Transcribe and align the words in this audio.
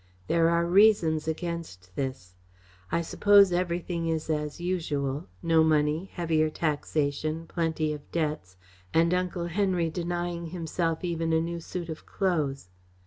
There 0.25 0.49
are 0.49 0.65
reasons 0.65 1.27
against 1.27 1.95
this. 1.95 2.33
I 2.91 3.01
suppose 3.01 3.51
everything 3.51 4.07
is 4.07 4.31
as 4.31 4.59
usual 4.59 5.27
no 5.43 5.63
money, 5.63 6.09
heavier 6.11 6.49
taxation, 6.49 7.45
plenty 7.45 7.93
of 7.93 8.11
debts, 8.11 8.57
and 8.95 9.13
Uncle 9.13 9.45
Henry 9.45 9.91
denying 9.91 10.47
himself 10.47 11.03
even 11.03 11.31
a 11.33 11.39
new 11.39 11.59
suit 11.59 11.87
of 11.87 12.07
clothes. 12.07 12.71